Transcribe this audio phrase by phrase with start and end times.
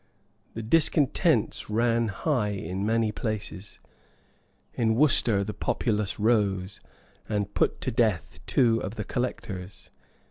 [0.55, 3.77] The discontents ran high in many places:
[4.73, 6.81] in Worcester the populace rose,
[7.29, 9.91] and put to death two of the collectors.